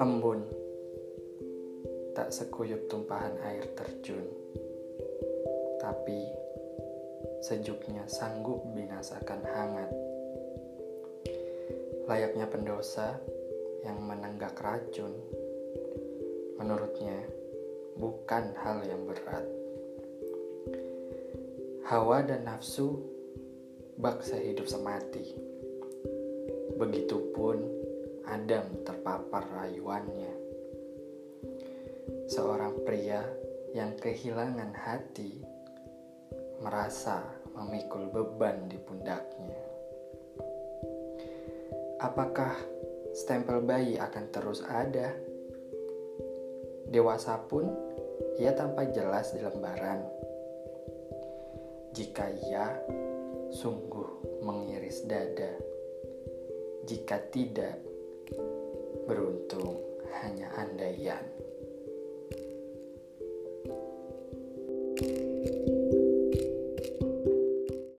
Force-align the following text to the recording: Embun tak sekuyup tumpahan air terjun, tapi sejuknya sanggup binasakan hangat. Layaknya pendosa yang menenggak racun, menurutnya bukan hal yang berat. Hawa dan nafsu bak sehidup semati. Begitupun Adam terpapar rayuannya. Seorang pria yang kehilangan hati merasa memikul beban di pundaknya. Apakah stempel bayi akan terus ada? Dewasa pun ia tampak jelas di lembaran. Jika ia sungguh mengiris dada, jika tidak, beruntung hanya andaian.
Embun 0.00 0.40
tak 2.16 2.32
sekuyup 2.32 2.88
tumpahan 2.88 3.36
air 3.44 3.68
terjun, 3.76 4.24
tapi 5.76 6.24
sejuknya 7.44 8.08
sanggup 8.08 8.64
binasakan 8.72 9.44
hangat. 9.44 9.92
Layaknya 12.08 12.48
pendosa 12.48 13.20
yang 13.84 14.00
menenggak 14.00 14.56
racun, 14.64 15.12
menurutnya 16.56 17.20
bukan 18.00 18.56
hal 18.56 18.80
yang 18.88 19.04
berat. 19.04 19.44
Hawa 21.92 22.24
dan 22.24 22.48
nafsu 22.48 23.04
bak 24.00 24.24
sehidup 24.24 24.64
semati. 24.64 25.36
Begitupun 26.80 27.89
Adam 28.30 28.86
terpapar 28.86 29.42
rayuannya. 29.58 30.34
Seorang 32.30 32.86
pria 32.86 33.26
yang 33.74 33.98
kehilangan 33.98 34.70
hati 34.70 35.42
merasa 36.62 37.26
memikul 37.58 38.06
beban 38.14 38.70
di 38.70 38.78
pundaknya. 38.78 39.62
Apakah 41.98 42.54
stempel 43.10 43.66
bayi 43.66 43.98
akan 43.98 44.24
terus 44.30 44.62
ada? 44.62 45.10
Dewasa 46.86 47.34
pun 47.50 47.66
ia 48.38 48.54
tampak 48.54 48.94
jelas 48.94 49.34
di 49.34 49.42
lembaran. 49.42 50.06
Jika 51.90 52.30
ia 52.46 52.78
sungguh 53.50 54.38
mengiris 54.46 55.02
dada, 55.10 55.50
jika 56.86 57.18
tidak, 57.34 57.89
beruntung 59.10 59.82
hanya 60.22 60.46
andaian. 60.54 61.26